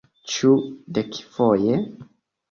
Ĉu 0.35 0.53
dekfoje? 0.97 1.77